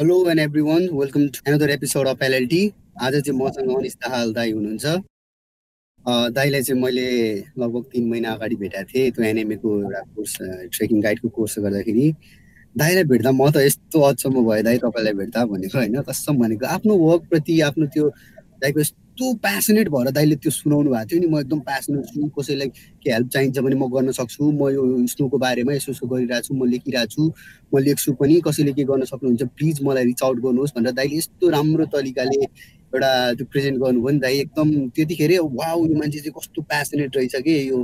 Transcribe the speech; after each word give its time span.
Hello 0.00 0.14
and 0.30 0.40
everyone 0.62 0.82
welcome 0.98 1.26
to 1.28 1.50
another 1.50 1.70
episode 1.70 2.06
of 2.08 2.22
LLT 2.22 2.60
आज 3.02 3.14
चाहिँ 3.14 3.38
मसँग 3.38 3.70
अनिस 3.76 3.94
दाहाल 3.96 4.32
दाई 4.34 4.52
हुनुहुन्छ। 4.52 4.86
दाईलाई 6.36 6.62
चाहिँ 6.62 6.80
मैले 6.82 7.04
लगभग 7.58 7.82
तिन 7.92 8.08
महिना 8.10 8.32
अगाडि 8.32 8.56
भेटाएको 8.56 8.88
थिएँ। 8.92 9.10
त्यो 9.10 9.24
एनएमएको 9.24 9.68
एउटा 9.80 10.00
कोर्स 10.16 10.36
ट्रेकिङ 10.76 11.00
गाइडको 11.02 11.28
कोर्स 11.28 11.58
गर्दाखेरि। 11.58 12.12
दाईलाई 12.74 13.04
भेट्दा 13.12 13.30
म 13.32 13.50
त 13.52 13.56
यस्तो 13.66 14.00
अचम्म 14.00 14.44
भयो 14.48 14.62
दाई 14.64 14.78
तपाईँलाई 14.88 15.12
भेट्दा 15.20 15.44
भनेको 15.52 15.78
होइन? 15.78 16.00
कसम 16.08 16.38
भनेको 16.38 16.66
आफ्नो 16.66 16.96
वर्कप्रति 16.96 17.60
आफ्नो 17.68 17.86
त्यो 17.92 18.08
दाइको 18.64 18.80
यस्तो 19.20 19.34
प्यासनेट 19.36 19.88
भएर 19.92 20.10
दाइले 20.16 20.36
त्यो 20.40 20.50
सुनाउनु 20.50 20.90
भएको 20.90 21.04
थियो 21.12 21.20
नि? 21.20 21.26
म 21.28 21.38
एकदम 21.40 21.60
प्यासनेट 21.60 22.04
छु 22.08 22.28
कसैलाई 22.32 22.68
के 23.04 23.10
हेल्प 23.12 23.28
चाहिन्छ 23.28 23.58
भने 23.60 23.76
म 23.76 23.84
गर्न 23.92 24.10
सक्छु 24.16 24.48
म 24.48 24.68
यो 24.72 24.82
स्नोको 25.12 25.36
बारेमा 25.36 25.72
यसो 25.76 25.92
यसो 25.92 26.06
गरिरहेको 26.08 26.48
छु 26.48 26.54
म 26.56 26.64
लेखिरहेको 26.64 27.12
छु 27.12 27.22
म 27.68 27.78
लेख्छु 27.84 28.12
पनि। 28.16 28.40
कसैले 28.40 28.72
के 28.72 28.84
गर्न 28.88 29.04
सक्नुहुन्छ 29.12 29.42
प्लिज 29.60 29.82
मलाई 29.84 30.04
रिच 30.08 30.22
आउट 30.24 30.38
गर्नुहोस् 30.40 30.72
भनेर 30.76 30.92
दाइले 30.96 31.16
यस्तो 31.20 31.48
राम्रो 31.52 31.84
तरिकाले 31.92 32.40
एउटा 32.40 33.10
त्यो 33.36 33.44
प्रेजेन्ट 33.52 33.76
गर्नुभयो 33.84 34.12
नि 34.16 34.20
दाइ। 34.24 34.38
एकदम 34.40 34.68
त्यतिखेर 34.96 35.32
वा 35.52 35.68
यो 35.68 35.94
मान्छे 36.00 36.18
चाहिँ 36.24 36.32
कस्तो 36.40 36.62
प्यासनेट 36.72 37.16
रहेछ 37.16 37.36
कि 37.44 37.54
यो 37.68 37.78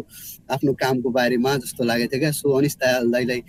आफ्नो 0.57 0.73
कामको 0.73 1.09
बारेमा 1.21 1.57
जस्तो 1.69 1.85
लागेको 1.85 2.13
थियो 2.13 2.21
क्या। 2.21 2.31
सो 2.41 2.49
अनिस 2.59 2.77
दाईलाई 3.13 3.41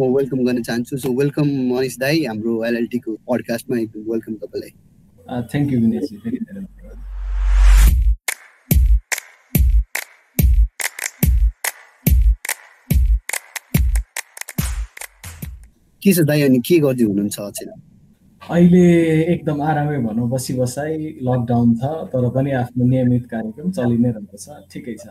म 0.00 0.10
वेलकम 0.18 0.44
गर्न 0.46 0.62
चाहन्छु। 0.66 0.98
सो 0.98 1.14
वेलकम 1.14 1.48
अनिस 1.78 1.98
दाई 2.02 2.24
हाम्रो 2.26 2.64
एलएलटीको 2.66 3.10
पडकास्टमा 3.30 3.76
वेलकम 4.10 4.34
तपाईँलाई। 4.42 4.72
थ्याङ्क 5.50 5.72
यू 5.72 5.78
विनेशजी 5.80 6.74
के 16.06 16.12
छ 16.14 16.26
दाइ 16.30 16.42
अनि 16.48 16.58
के 16.62 16.78
गर्दै 16.86 17.04
हुनुहुन्छ 17.10 17.38
अचेल? 17.40 17.70
अहिले 18.42 18.82
एकदम 19.32 19.60
आरामै 19.70 19.98
भनौँ 20.06 20.28
बसी 20.30 20.54
बसाइ 20.54 20.92
लकडाउन 21.28 21.74
छ 21.80 21.84
तर 22.12 22.28
पनि 22.34 22.50
आफ्नो 22.62 22.84
नियमित 22.86 23.24
कार्यक्रम 23.32 23.70
चलि 23.74 23.96
नै 23.98 24.10
रहेछ 24.16 24.46
ठिकै 24.72 24.94
छ। 25.02 25.06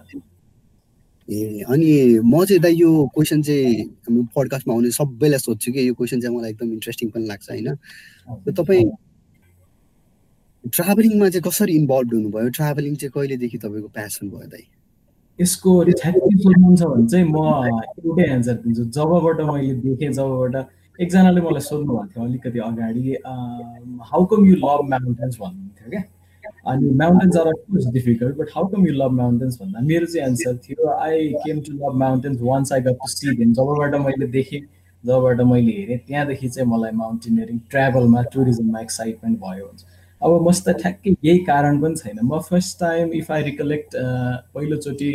ए 1.27 1.65
अनि 1.67 1.89
म 2.23 2.43
चाहिँ 2.45 2.61
दाइ 2.61 2.73
यो 2.79 2.89
क्वेसन 3.15 3.41
चाहिँ 3.41 3.81
हाम्रो 4.05 4.23
पडकास्टमा 4.35 4.73
आउने 4.73 4.91
सबैलाई 4.99 5.39
सोध्छु 5.41 5.71
कि 5.73 5.87
यो 5.87 5.93
क्वेसन 5.99 6.19
चाहिँ 6.21 6.37
मलाई 6.37 6.49
एकदम 6.51 6.71
इन्ट्रेस्टिङ 6.77 7.09
पनि 7.11 7.25
लाग्छ 7.27 7.49
होइन? 7.49 7.67
तपाईँ 8.55 8.85
ट्राभलिङमा 10.63 11.29
चाहिँ 11.29 11.43
कसरी 11.49 11.73
इन्भल्भ 11.81 12.13
हुनुभयो? 12.13 12.49
ट्राभलिङ 12.57 12.95
चाहिँ 13.01 13.11
कहिलेदेखि 13.15 13.57
तपाईँको 13.65 13.89
प्यासन 13.97 14.29
भयो 14.29 14.47
दाइ? 14.53 14.63
यसको 15.39 15.71
ठ्याक्कै 15.83 16.35
सोध्नुहुन्छ 16.45 16.83
भने 16.93 17.07
चाहिँ 17.11 17.25
म 17.27 17.37
एउटै 18.05 18.25
एन्सर 18.35 18.55
दिन्छु। 18.63 18.83
जबबाट 18.95 19.39
मैले 19.49 19.73
देखेँ 19.83 20.11
जबबाट 20.13 20.55
एकजनाले 21.01 21.41
मलाई 21.41 21.61
सोध्नु 21.61 21.93
भएको 21.93 22.07
थियो 22.13 22.25
अलिकति 22.25 22.59
अगाडि 22.65 23.03
how 24.11 24.25
come 24.31 24.45
you 24.45 24.55
love 24.55 24.81
mountains 24.91 25.37
भन्नुहुन्थ्यो 25.39 25.89
क्या? 25.89 26.03
अनि 26.71 26.89
mountains 27.01 27.37
are 27.37 27.47
of course 27.47 27.87
difficult 27.93 28.37
but 28.37 28.49
how 28.55 28.67
come 28.73 28.87
you 28.87 28.93
love 28.93 29.11
mountains 29.19 29.61
भन्दा? 29.61 29.79
मेरो 29.89 30.05
चाहिँ 30.05 30.27
एन्सर 30.27 30.55
थियो 30.67 30.87
I 30.89 31.27
came 31.43 31.59
to 31.67 31.73
love 31.73 31.95
mountains 32.03 32.41
once 32.41 32.73
I 32.73 32.81
got 32.87 32.97
to 33.03 33.11
see 33.11 33.35
then 33.37 33.53
जबबाट 33.53 33.95
मैले 34.05 34.27
देखेँ 34.37 34.61
जबबाट 35.03 35.41
मैले 35.51 35.71
हेरेँ 35.79 35.97
त्यहाँदेखि 36.07 36.49
चाहिँ 36.49 36.69
मलाई 36.69 36.91
माउन्टेनियरिङ 37.03 37.59
ट्राभलमा 37.71 38.21
टुरिज्ममा 38.33 38.79
एक्साइटमेन्ट 38.81 39.39
भयो 39.39 39.65
हुन्छ। 39.65 39.83
अब 40.21 40.47
मसित 40.47 40.69
ठ्याक्कै 40.81 41.15
यही 41.23 41.39
कारण 41.51 41.81
पनि 41.81 41.95
छैन। 41.95 42.19
म 42.23 42.39
first 42.49 42.79
time 42.79 43.11
if 43.19 43.31
I 43.31 43.43
recollect 43.43 43.95
पहिलोचोटि 44.55 45.11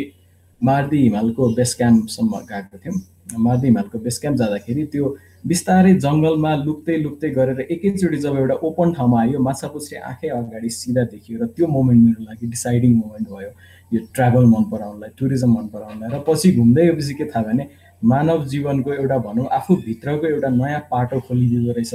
मार्दी 0.61 1.01
हिमालको 1.03 1.49
बेस 1.55 1.73
क्याम्पसम्म 1.75 2.39
गएको 2.51 2.77
थियौँ 2.77 2.95
मार्दी 3.43 3.67
हिमालको 3.67 3.99
बेस 3.99 4.19
क्याम्प 4.21 4.37
जाँदाखेरि 4.37 4.85
त्यो 4.93 5.15
बिस्तारै 5.49 5.93
जङ्गलमा 5.97 6.51
लुक्दै 6.65 6.95
लुक्दै 7.03 7.29
गरेर 7.37 7.59
एकैचोटि 7.73 8.17
जब 8.23 8.35
एउटा 8.37 8.55
ओपन 8.67 8.93
ठाउँमा 8.93 9.21
आयो 9.21 9.39
माछापुछ्री 9.41 9.97
आँखै 10.09 10.29
अगाडि 10.37 10.69
सिधा 10.69 11.03
देखियो 11.13 11.39
र 11.41 11.47
त्यो 11.55 11.67
मोमेन्ट 11.67 12.01
मेरो 12.05 12.21
लागि 12.29 12.47
डिसाइडिङ 12.47 12.93
मोमेन्ट 12.95 13.27
भयो। 13.29 13.51
यो 13.93 13.99
ट्राभल 14.15 14.45
मन 14.53 14.63
पराउनलाई 14.71 15.09
टुरिज्म 15.19 15.51
मन 15.57 15.67
पराउनलाई 15.73 16.09
र 16.13 16.23
पछि 16.27 16.51
घुम्दै 16.55 16.85
गएपछि 16.85 17.13
के 17.13 17.25
थाहा 17.33 17.43
भने 17.47 17.67
मानव 18.11 18.45
जीवनको 18.53 18.93
एउटा 18.93 19.17
भनौँ 19.25 19.47
आफूभित्रको 19.57 20.27
एउटा 20.27 20.49
नयाँ 20.61 20.79
पाटो 20.91 21.19
खोलिदिँदो 21.27 21.71
रहेछ। 21.73 21.93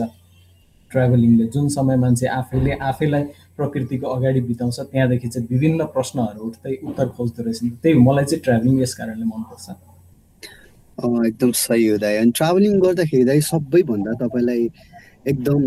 ट्राभलिङले 0.90 1.46
जुन 1.54 1.68
समय 1.68 1.96
मान्छे 2.02 2.26
आफैले 2.26 2.72
आफैलाई 2.90 3.22
प्रकृतिको 3.56 4.06
अगाडि 4.06 4.40
बिताउँछ 4.50 4.78
त्यहाँदेखि 4.80 5.28
चाहिँ 5.28 5.48
विभिन्न 5.50 5.84
प्रश्नहरू 5.94 6.40
उठ्दै 6.46 6.74
उत्तर 6.82 7.08
खोज्दो 7.16 7.42
रहेछ। 7.42 7.60
त्यही 7.82 7.98
मलाई 7.98 8.24
चाहिँ 8.24 8.42
ट्राभलिङ 8.42 8.80
यस 8.82 8.94
कारणले 8.94 9.24
मनपर्छ। 9.24 9.66
एकदम 10.98 11.50
सही 11.52 11.86
हो 11.86 11.96
दाइ। 11.98 12.16
अनि 12.16 12.30
ट्राभलिङ 12.36 12.80
गर्दाखेरि 12.80 13.24
दाइ 13.24 13.40
सबैभन्दा 13.50 14.12
तपाईँलाई 14.24 14.62
एकदम 15.28 15.60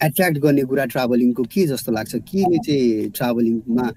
एट्र्याक्ट 0.00 0.38
गर्ने 0.38 0.62
कुरा 0.64 0.84
ट्राभलिङको 0.92 1.42
के 1.52 1.66
जस्तो 1.66 1.92
लाग्छ? 1.92 2.14
केले 2.16 2.58
चाहिँ 2.58 3.10
ट्राभलिङमा 3.16 3.90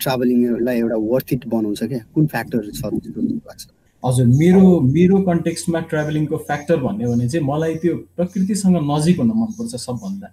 ट्राभलिङलाई 0.00 0.78
एउटा 0.78 0.96
वर्थ 0.96 1.32
इट 1.32 1.46
बनाउँछ 1.48 1.82
क्या? 1.82 1.98
कुन 2.14 2.26
फ्याक्टर 2.26 2.70
छ 2.70 2.84
लाग्छ? 2.84 3.66
हजुर 4.02 4.26
मेरो 4.26 4.80
मेरो 4.80 5.18
कन्टेक्स्टमा 5.26 5.80
ट्राभलिङको 5.90 6.36
फ्याक्टर 6.48 6.76
भन्यो 6.82 7.10
भने 7.12 7.28
चाहिँ 7.28 7.46
मलाई 7.46 7.74
त्यो 7.82 7.96
प्रकृतिसँग 8.16 8.76
नजिक 8.90 9.18
हुन 9.20 9.32
मनपर्छ 9.36 9.74
सबभन्दा। 9.74 10.26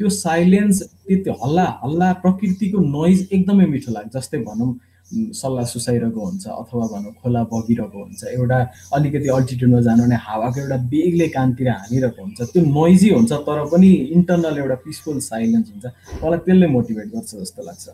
त्यो 0.00 0.08
साइलेन्स 0.10 0.82
त्यो 1.08 1.32
हल्ला 1.44 1.66
हल्ला 1.84 2.12
प्रकृतिको 2.24 2.78
नोइज 2.78 3.28
एकदमै 3.32 3.66
मिठो 3.66 3.92
लाग्छ। 3.92 4.16
जस्तै 4.16 4.38
भनौँ 4.44 4.74
सल्लाह 5.12 5.64
सुसाइरहेको 5.64 6.20
हुन्छ 6.26 6.46
अथवा 6.48 6.86
भनौँ 6.92 7.12
खोला 7.22 7.42
बगिरहेको 7.52 7.98
हुन्छ 8.04 8.24
एउटा 8.24 8.58
अलिकति 8.96 9.28
अल्टिट्युडमा 9.36 9.80
जानु 9.86 10.02
भने 10.04 10.16
हावाको 10.26 10.60
एउटा 10.60 10.76
बेगले 10.92 11.28
कानतिर 11.36 11.68
हानिरहेको 11.68 12.22
हुन्छ। 12.22 12.40
त्यो 12.52 12.62
नोइजी 12.64 13.08
हुन्छ 13.14 13.32
तर 13.48 13.58
पनि 13.72 13.90
इन्टरनल 14.16 14.58
एउटा 14.58 14.74
पिसफुल 14.84 15.18
साइलेन्स 15.28 15.66
हुन्छ। 15.70 15.84
मलाई 16.24 16.38
त्यसले 16.46 16.66
मोटिभेट 16.76 17.06
गर्छ 17.14 17.30
जस्तो 17.34 17.62
लाग्छ। 17.62 17.88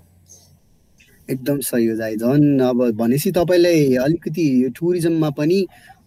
एकदम 1.30 1.58
सही 1.60 1.86
हो 1.86 1.96
दाइ 1.98 2.16
झन्। 2.16 2.60
अब 2.68 2.78
भनेपछि 3.00 3.30
तपाईँलाई 3.38 3.94
अलिकति 4.06 4.46
टुरिज्ममा 4.78 5.30
पनि 5.38 5.58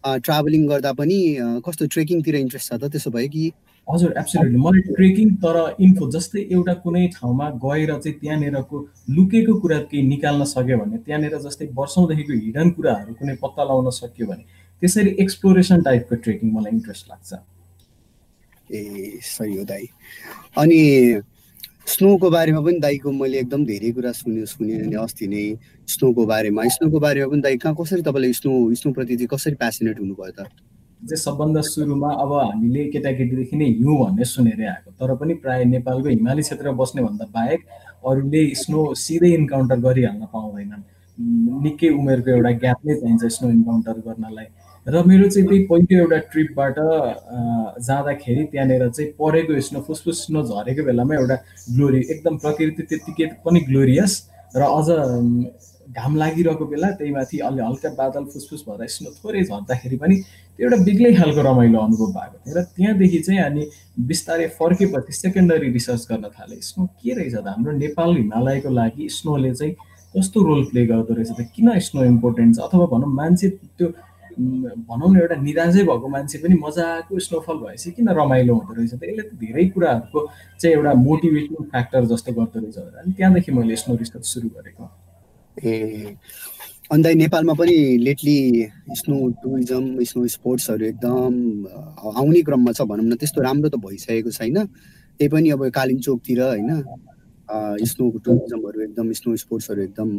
ट्राभलिङ 0.04 0.68
गर्दा 0.68 0.92
पनि 1.00 1.20
कस्तो 1.66 1.86
ट्रेकिङतिर 1.94 2.36
इन्ट्रेस्ट 2.36 2.68
छ 2.70 2.74
त? 2.76 2.92
त्यसो 2.92 3.10
भयो 3.12 3.30
कि 3.36 3.52
हजुर 3.88 4.14
एब्सोल्युटली 4.18 4.60
मलाई 4.66 4.82
ट्रेकिङ 4.90 5.34
तर 5.44 5.58
इन्फो 5.86 6.10
जस्तै 6.12 6.42
एउटा 6.56 6.74
कुनै 6.84 7.08
ठाउँमा 7.16 7.50
गएर 7.64 7.92
चाहिँ 7.96 8.18
त्यहाँनिरको 8.20 8.80
लुकेको 9.16 9.54
कुरा 9.60 9.80
केही 9.92 10.04
निकाल्न 10.08 10.44
सक्यो 10.52 10.78
भने 10.78 10.98
त्यहाँनिर 11.06 11.38
जस्तै 11.46 11.68
वर्षौँदेखिको 11.80 12.34
हिडन 12.44 12.70
कुराहरू 12.78 13.14
कुनै 13.20 13.36
पत्ता 13.44 13.64
लगाउन 13.64 13.90
सक्यो 14.00 14.28
भने 14.28 14.44
त्यसरी 14.82 15.16
एक्सप्लोरेसन 15.26 15.82
टाइपको 15.84 16.16
ट्रेकिङ 16.24 16.52
मलाई 16.54 16.72
इन्ट्रेस्ट 16.72 17.10
लाग्छ। 17.10 17.32
ए 18.72 19.20
सही 19.22 19.58
हो 19.58 19.64
दाई। 19.66 19.86
अनि 20.58 20.82
स्नोको 21.88 22.30
बारेमा 22.32 22.62
पनि 22.66 22.80
दाईको 22.80 23.12
मैले 23.12 23.40
एकदम 23.40 23.66
धेरै 23.66 23.92
कुरा 23.92 24.12
सुने 24.18 24.46
सुने 24.48 24.76
अनि 24.82 24.96
अस्ति 24.96 25.28
नै 25.28 25.46
स्नोको 25.88 26.26
बारेमा। 26.26 26.68
स्नोको 26.76 27.00
बारेमा 27.00 27.28
पनि 27.32 27.42
दाई 27.42 27.58
कहाँ 27.60 27.76
कसरी 27.76 28.02
तपाईँले 28.02 28.34
स्नो 28.34 28.52
स्नोप्रति 28.82 29.16
चाहिँ 29.16 29.28
कसरी 29.28 29.56
प्यासनेट 29.60 30.00
हुनुभयो 30.00 30.32
त? 30.32 30.48
चाहिँ 31.08 31.22
सबभन्दा 31.24 31.62
सुरुमा 31.62 32.10
अब 32.24 32.32
हामीले 32.34 32.84
केटाकेटीदेखि 32.94 33.56
नै 33.58 33.68
हिउँ 33.80 33.98
भन्ने 34.00 34.26
सुनेरै 34.26 34.66
आएको। 34.74 34.92
तर 35.00 35.16
पनि 35.20 35.34
प्रायः 35.44 35.66
नेपालको 35.76 36.10
हिमाली 36.10 36.42
क्षेत्र 36.48 36.72
बस्नेभन्दा 36.82 37.26
बाहेक 37.36 37.62
अरूले 38.08 38.44
स्नो 38.64 38.82
सिधै 39.04 39.32
इन्काउन्टर 39.40 39.80
गरिहाल्न 39.88 40.26
पाउँदैनन्। 40.34 40.84
निकै 41.64 41.90
उमेरको 42.00 42.30
एउटा 42.36 42.52
ग्याप 42.64 42.80
नै 42.86 42.96
चाहिन्छ 43.02 43.24
स्नो 43.36 43.50
इन्काउन्टर 43.58 43.96
गर्नलाई। 44.08 44.48
र 44.86 45.04
मेरो 45.08 45.28
चाहिँ 45.32 45.48
त्यही 45.48 45.66
पहिलो 45.68 46.00
एउटा 46.00 46.18
ट्रिपबाट 46.32 46.76
जाँदाखेरि 47.88 48.44
त्यहाँनिर 48.52 48.90
चाहिँ 48.90 49.12
परेको 49.20 49.60
स्नो 49.68 49.80
फुसफुस 49.88 50.26
स्नो 50.26 50.42
झरेको 50.44 50.84
बेलामा 50.84 51.16
एउटा 51.16 51.36
ग्लोरी 51.76 52.00
एकदम 52.14 52.38
प्रकृति 52.44 52.84
त्यत्तिकै 52.90 53.26
पनि 53.46 53.60
ग्लोरियस 53.70 54.14
र 54.56 54.62
अझ 54.62 54.88
घाम 55.92 56.16
लागिरहेको 56.16 56.66
बेला 56.66 56.90
त्यही 56.98 57.12
माथि 57.12 57.38
अलि 57.48 57.62
हल्का 57.62 57.90
बादल 58.00 58.24
फुसफुस 58.34 58.64
भएर 58.68 58.88
स्नो 58.88 59.10
थोरै 59.20 59.44
झर्दाखेरि 59.44 59.98
पनि 60.04 60.16
त्यो 60.56 60.70
एउटा 60.70 60.78
बेग्लै 60.84 61.14
खालको 61.14 61.42
रमाइलो 61.50 61.80
अनुभव 61.80 62.12
भएको 62.18 62.38
थियो। 62.46 62.56
र 62.58 62.64
त्यहाँदेखि 62.76 63.20
चाहिँ 63.20 63.40
अनि 63.40 63.64
बिस्तारै 64.10 64.48
फर्केपछि 64.60 65.14
सेकेन्डरी 65.14 65.70
रिसर्च 65.74 66.08
गर्न 66.12 66.26
थालेँ। 66.40 66.62
स्नो 66.62 66.86
के 67.02 67.14
रहेछ 67.14 67.36
त? 67.36 67.48
हाम्रो 67.48 67.72
नेपाल 67.84 68.10
हिमालयको 68.18 68.70
लागि 68.70 69.10
स्नोले 69.10 69.54
चाहिँ 69.54 69.74
कस्तो 70.16 70.40
रोल 70.48 70.64
प्ले 70.72 70.86
गर्दो 70.88 71.14
रहेछ 71.14 71.32
त? 71.36 71.42
किन 71.56 71.80
स्नो 71.80 72.04
इम्पोर्टेन्ट 72.04 72.56
छ 72.56 72.60
अथवा 72.70 72.86
भनौँ 72.94 73.14
मान्छे 73.14 73.50
त्यो 73.78 73.88
भनौँ 74.34 75.10
न 75.14 75.16
एउटा 75.20 75.36
निराजै 75.46 75.84
भएको 75.84 76.08
मान्छे 76.10 76.38
पनि 76.42 76.56
मजाको 76.58 77.20
स्नोफल 77.20 77.58
भएपछि 77.64 77.92
किन 77.98 78.10
रमाइलो 78.10 78.54
हुँदो 78.56 78.74
रहेछ 78.74 78.94
त? 78.94 79.04
यसले 79.04 79.24
त 79.30 79.32
धेरै 79.38 79.66
कुराहरूको 79.74 80.20
चाहिँ 80.58 80.76
एउटा 80.76 80.94
मोटिभेसन 81.06 81.64
फ्याक्टर 81.70 82.06
जस्तो 82.14 82.32
गर्दो 82.34 82.60
रहेछ 82.60 82.78
अनि 82.78 83.14
त्यहाँदेखि 83.14 83.52
मैले 83.52 83.76
स्नो 83.78 83.96
रिसर्च 84.02 84.26
सुरु 84.26 84.50
गरेको। 84.58 84.86
ए 85.58 86.16
अन्त 86.92 87.06
नेपालमा 87.16 87.54
पनि 87.54 87.76
लेटली 88.06 88.38
स्नो 89.00 89.18
टुरिज्म 89.42 90.04
स्नो 90.04 90.26
स्पोर्ट्सहरू 90.28 90.86
एकदम 90.86 91.34
आउने 92.14 92.42
क्रममा 92.42 92.72
छ 92.72 92.82
भनौँ 92.90 93.06
न 93.06 93.16
त्यस्तो 93.16 93.42
राम्रो 93.42 93.70
त 93.70 93.76
भइसकेको 93.86 94.32
छैन। 94.32 94.58
त्यही 95.20 95.30
पनि 95.30 95.50
अब 95.56 95.62
कालिम्चोकतिर 95.70 96.42
होइन 96.42 96.72
स्नो 97.86 98.10
टुरिज्महरू 98.26 98.82
एकदम 98.82 99.12
स्नो 99.14 99.36
स्पोर्ट्सहरू 99.38 99.82
एकदम 99.84 100.10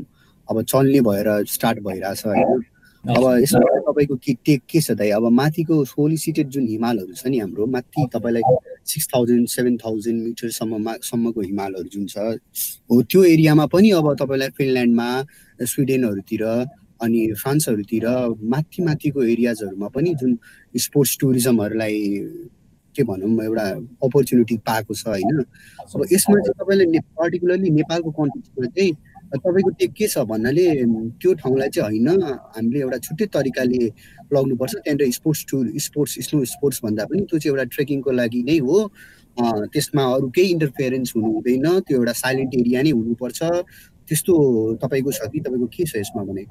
अब 0.48 0.62
चल्ने 0.62 1.00
भएर 1.00 1.28
स्टार्ट 1.50 1.78
भइरहेछ 1.86 2.26
होइन। 2.26 2.62
अब 3.04 3.25
यसमा 3.42 3.78
तपाईँको 3.84 4.16
के 4.16 4.32
टेक 4.46 4.62
के 4.70 4.81
छ 4.81 4.90
दाइ? 4.96 5.10
अब 5.10 5.25
माथिको 5.40 5.84
सोलिसिटेड 5.84 6.48
जुन 6.48 6.66
हिमालहरू 6.69 7.14
छ 7.14 7.26
नि 7.26 7.38
हाम्रो 7.38 7.66
माथि 7.66 8.08
तपाईँलाई 8.14 8.42
सिक्स 8.86 9.08
थाउजन्ड 9.14 9.48
सेभेन 9.48 9.76
थाउजन्ड 9.76 10.22
मिटरसम्ममा 10.22 10.94
सम्मको 11.02 11.40
हिमालहरू 11.40 11.88
जुन 11.88 12.06
छ 12.06 12.16
हो 12.90 13.02
त्यो 13.04 13.25
एरियामा 13.25 13.66
पनि 13.66 13.90
अब 13.98 14.14
तपाईँलाई 14.20 14.50
फिनल्यान्डमा 14.58 15.08
स्विडेनहरूतिर 15.60 16.44
अनि 17.00 17.20
फ्रान्सहरूतिर 17.42 18.06
माथि 18.52 18.82
माथिको 18.82 19.22
एरियाजहरूमा 19.34 19.88
पनि 19.94 20.14
जुन 20.20 20.38
स्पोर्ट्स 20.78 21.16
टुरिज्महरूलाई 21.20 21.96
के 22.94 23.02
भनौँ 23.02 23.31
एउटा 23.44 23.64
अपर्च्युनिटी 24.06 24.56
पाएको 24.66 24.94
छ 24.94 25.06
होइन। 25.06 25.38
अब 25.94 26.06
यसमा 26.12 26.38
चाहिँ 26.38 26.54
तपाईँले 26.60 27.00
पर्टिकुलरली 27.19 27.70
नेपालको 27.81 28.10
कन्टेक्समा 28.10 28.66
चाहिँ 28.66 28.92
तपाईँको 29.34 29.70
त्यो 29.75 29.88
के 29.98 30.06
छ 30.06 30.22
भन्नाले 30.31 30.64
त्यो 31.19 31.34
ठाउँलाई 31.42 31.69
चाहिँ 31.75 31.98
होइन 32.06 32.22
हामीले 32.54 32.81
एउटा 32.81 32.98
छुट्टै 33.06 33.26
तरिकाले 33.34 33.82
लग्नुपर्छ 34.36 34.75
त्यहाँनिर 34.75 35.10
sports 35.19 35.44
tour 35.50 35.64
sports 35.86 36.12
snow 36.26 36.44
sports 36.54 36.81
भन्दा 36.84 37.04
पनि 37.10 37.22
त्यो 37.31 37.38
चाहिँ 37.38 37.52
एउटा 37.52 37.64
ट्रेकिङको 37.75 38.10
लागि 38.20 38.42
नै 38.50 38.58
हो। 38.58 38.76
त्यसमा 39.75 40.02
अरू 40.14 40.28
केही 40.31 40.48
इन्टरफेरेन्स 40.54 41.12
हुनु 41.16 41.28
हुँदैन। 41.32 41.66
त्यो 41.86 41.98
एउटा 41.98 42.12
साइलेन्ट 42.22 42.54
एरिया 42.54 42.82
नै 42.82 42.90
हुनुपर्छ। 42.90 43.40
त्यस्तो 44.08 44.32
तपाईँको 44.82 45.10
छ 45.12 45.20
कि? 45.32 45.40
तपाईँको 45.40 45.66
के 45.75 45.84
छ 45.84 45.96
यसमा 45.96 46.22
भने? 46.25 46.44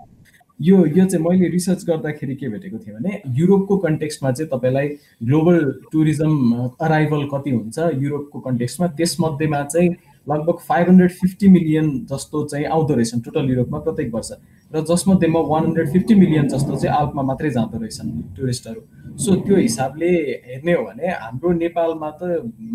यो 0.59 0.77
यो 0.85 1.05
चाहिँ 1.05 1.23
मैले 1.25 1.47
रिसर्च 1.49 1.83
गर्दाखेरि 1.85 2.35
के 2.35 2.47
भेटेको 2.49 2.77
थिएँ 2.77 2.95
भने 2.95 3.21
युरोपको 3.39 3.77
कन्टेक्स्टमा 3.77 4.31
चाहिँ 4.31 4.49
तपाईँलाई 4.49 4.87
ग्लोबल 5.25 5.57
टुरिज्म 5.91 6.69
अराइभल 6.81 7.23
कति 7.33 7.51
हुन्छ 7.51 7.77
युरोपको 8.03 8.39
कन्टेक्स्टमा? 8.39 8.87
त्यसमध्येमा 8.97 9.61
चाहिँ 9.63 9.89
लगभग 10.29 10.57
फाइभ 10.67 10.89
हन्ड्रेड 10.89 11.11
फिफ्टी 11.11 11.47
मिलियन 11.47 11.87
जस्तो 12.11 12.43
चाहिँ 12.51 12.65
आउँदो 12.65 12.93
रहेछन् 12.95 13.21
टोटल 13.21 13.49
युरोपमा 13.49 13.79
प्रत्येक 13.79 14.13
वर्ष। 14.13 14.31
र 14.73 14.81
जसमध्येमा 14.89 15.39
वान 15.49 15.65
हन्ड्रेड 15.65 15.91
फिफ्टी 15.93 16.15
मिलियन 16.15 16.47
जस्तो 16.49 16.75
चाहिँ 16.75 16.95
आल्पमा 16.97 17.21
मात्रै 17.29 17.49
जाँदो 17.57 17.77
रहेछन् 17.77 18.11
टुरिस्टहरू। 18.37 18.81
सो 19.23 19.35
त्यो 19.45 19.55
हिसाबले 19.57 20.09
हेर्ने 20.49 20.73
हो 20.73 20.83
भने 20.83 21.07
हाम्रो 21.23 21.51
नेपालमा 21.61 22.09
त 22.17 22.21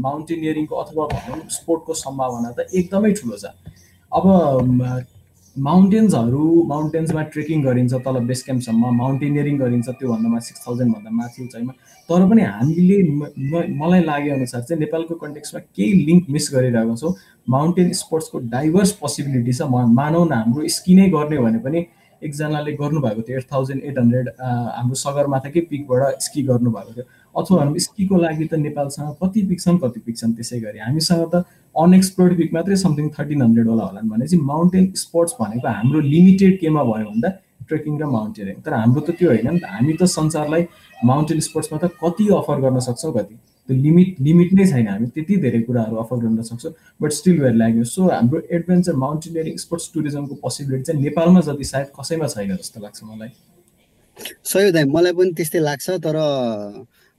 माउन्टेनियरिङको 0.06 0.75
अथवा 0.83 1.06
भनौँ 1.15 1.41
स्पोर्टको 1.59 1.95
सम्भावना 2.05 2.50
त 2.55 2.71
एकदमै 2.71 3.12
ठुलो 3.19 3.37
छ। 3.43 3.50
अब 4.12 4.25
माउन्टेन्सहरू 5.66 6.43
माउन्टेन्समा 6.69 7.22
ट्रेकिङ 7.34 7.62
गरिन्छ 7.62 7.94
तल 8.05 8.19
बेस 8.26 8.43
क्याम्पसम्म 8.44 8.90
माउन्टेनियरिङ 8.96 9.58
गरिन्छ 9.58 9.88
त्योभन्दामा 9.90 10.38
सिक्स 10.46 10.66
थाउजन्डभन्दा 10.66 11.10
माथि 11.10 11.44
उचाइमा। 11.44 11.72
तर 12.08 12.26
पनि 12.31 12.43
हामीले 12.43 12.99
मलाई 13.81 14.02
लागे 14.05 14.31
अनुसार 14.31 14.62
चाहिँ 14.62 14.81
नेपालको 14.81 15.14
कन्टेक्समा 15.22 15.60
केही 15.76 15.93
लिङ्क 16.06 16.31
मिस 16.31 16.50
गरिरहेको 16.55 16.96
छौँ। 16.96 17.14
माउन्टेन 17.49 17.93
स्पोर्ट्सको 18.00 18.38
डाइभर्स 18.55 18.90
पोसिबिलिटी 19.02 19.52
छ। 19.52 19.62
मानौ 20.00 20.25
न 20.25 20.32
हाम्रो 20.32 20.69
स्किनै 20.76 21.08
गर्ने 21.10 21.38
भने 21.38 21.58
पनि 21.66 21.81
एकजनाले 22.23 22.73
गर्नुभएको 22.81 23.23
थियो 23.23 23.38
एट 23.38 23.47
थाउजन्ड 23.53 23.82
एट 23.85 23.99
हन्ड्रेड 23.99 24.29
हाम्रो 24.41 24.94
सगरमाथाकै 25.03 25.61
पिकबाट 25.70 26.23
स्की 26.26 26.43
गर्नुभएको 26.50 26.93
थियो। 26.93 27.05
अथवा 27.35 27.59
हामी 27.62 27.81
स्कीको 27.81 28.17
लागि 28.19 28.44
त 28.44 28.55
नेपालसँग 28.67 29.15
कति 29.23 29.43
पिक 29.49 29.61
छन् 29.61 29.79
कति 29.79 30.00
पिक 30.06 30.17
छन् 30.19 30.32
त्यसै 30.37 30.61
गरी। 30.61 30.79
हामीसँग 30.79 31.25
त 31.35 31.44
अनएक्सप्लोर्ड 31.75 32.37
पिक 32.38 32.55
मात्रै 32.55 32.76
समथिङ 32.85 33.09
थर्टिन 33.19 33.43
हन्ड्रेडवाला 33.43 33.85
होला 33.85 34.00
भने 34.12 34.26
चाहिँ 34.26 34.44
माउन्टेन 34.44 34.93
स्पोर्ट्स 35.03 35.37
भनेको 35.41 35.69
हाम्रो 35.69 36.00
लिमिटेड 36.15 36.59
केमा 36.61 36.82
भयो 36.91 37.05
भन्दा 37.11 37.29
ट्रेकिङ 37.69 37.99
र 38.00 38.05
माउन्टेनियरिङ 38.17 38.61
तर 38.67 38.73
हाम्रो 38.75 39.00
त 39.00 39.11
त्यो 39.19 39.29
होइन 39.29 39.49
नि 39.50 39.61
त। 39.61 39.65
हामी 39.69 39.93
त 39.93 40.05
संसारलाई 40.19 40.67
माउन्टेन 41.05 41.41
स्पोर्ट्समा 41.47 41.79
त 41.79 41.91
कति 42.03 42.29
अफर 42.41 42.61
गर्न 42.65 42.81
सक्छौँ 42.88 43.12
कति? 43.15 43.35
त्यो 43.69 43.76
लिमिट 43.76 44.20
लिमिट 44.26 44.53
नै 44.59 44.67
छैन 44.67 44.87
हामी 44.88 45.06
त्यति 45.15 45.37
धेरै 45.41 45.61
कुराहरू 45.62 45.97
अफर 46.03 46.17
गर्न 46.25 46.43
सक्छौँ 46.43 46.73
बट 47.03 47.12
स्टिल 47.12 47.41
वेयर 47.41 47.55
लाग्यो 47.55 47.85
सो 47.94 48.09
हाम्रो 48.11 48.43
एडभेन्चर 48.50 48.94
माउन्टेनियरिङ 49.06 49.56
स्पोर्ट्स 49.65 49.91
टुरिज्मको 49.94 50.35
पोसिबिलिटी 50.44 50.85
चाहिँ 50.85 51.03
नेपालमा 51.03 51.41
जति 51.49 51.65
सायद 51.73 51.93
कसैमा 52.00 52.26
छैन 52.37 52.56
जस्तो 52.56 52.81
लाग्छ 52.82 53.03
मलाई। 53.05 53.29
सही 54.44 54.73
दाइ 54.73 54.85
मलाई 54.94 55.12
पनि 55.19 55.32
त्यस्तै 55.37 55.61
लाग्छ 55.61 55.91
तर 56.06 56.17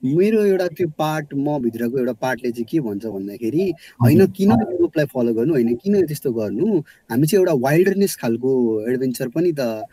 मेरो 0.02 0.44
एउटा 0.44 0.66
त्यो 0.76 0.88
पार्ट 0.98 1.34
म 1.36 1.58
भित्रको 1.62 1.98
एउटा 1.98 2.12
पार्टले 2.20 2.50
चाहिँ 2.50 2.64
के 2.68 2.80
भन्छ 2.80 3.06
भन्दाखेरि 3.06 3.64
होइन 4.02 4.26
किन 4.36 4.50
युरोपलाई 4.50 5.06
फलो 5.14 5.34
गर्नु 5.34 5.52
होइन 5.54 5.74
किन 5.82 5.94
त्यस्तो 6.06 6.32
गर्नु? 6.32 6.66
हामी 7.10 7.26
चाहिँ 7.26 7.40
एउटा 7.40 7.54
वाइल्डनेस 7.66 8.16
खालको 8.22 8.52
एडभेन्चर 8.90 9.28
पनि 9.36 9.52
त 9.58 9.84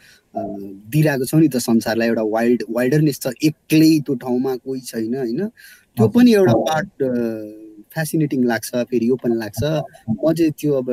दिइरहेको 0.93 1.25
छौँ 1.25 1.39
नि 1.41 1.47
त 1.47 1.57
संसारलाई 1.59 2.07
एउटा 2.07 2.23
वाइल्ड 2.35 2.63
वाइल्डरनेस 2.75 3.19
छ 3.19 3.33
एक्लै 3.49 3.91
त्यो 4.07 4.15
ठाउँमा 4.23 4.55
कोही 4.55 4.81
छैन 4.91 5.15
होइन? 5.15 5.51
त्यो 5.97 6.07
पनि 6.13 6.33
एउटा 6.33 6.53
पार्ट 6.69 6.89
फेसिनेटिङ 7.95 8.43
लाग्छ 8.45 8.69
फेरि 8.89 9.05
यो 9.09 9.15
पनि 9.21 9.35
लाग्छ। 9.35 9.61
म 9.63 10.33
चाहिँ 10.37 10.51
त्यो 10.59 10.73
अब 10.81 10.89